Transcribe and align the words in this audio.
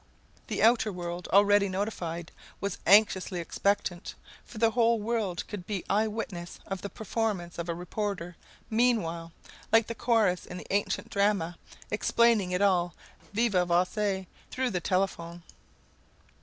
The 0.47 0.63
outer 0.63 0.91
world, 0.91 1.27
already 1.31 1.69
notified, 1.69 2.31
was 2.59 2.79
anxiously 2.87 3.39
expectant, 3.39 4.15
for 4.43 4.57
the 4.57 4.71
whole 4.71 4.99
world 4.99 5.47
could 5.47 5.67
be 5.67 5.85
eye 5.91 6.07
witnesses 6.07 6.59
of 6.65 6.81
the 6.81 6.89
performance, 6.89 7.59
a 7.59 7.63
reporter 7.65 8.35
meanwhile, 8.67 9.31
like 9.71 9.85
the 9.85 9.93
chorus 9.93 10.47
in 10.47 10.57
the 10.57 10.73
ancient 10.73 11.11
drama, 11.11 11.55
explaining 11.91 12.49
it 12.51 12.63
all 12.63 12.95
viva 13.31 13.63
voce 13.63 14.25
through 14.49 14.71
the 14.71 14.81
telephone. 14.81 15.43